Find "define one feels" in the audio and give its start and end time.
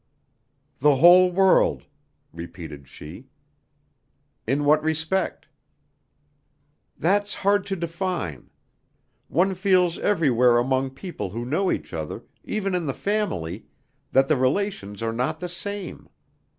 7.75-9.99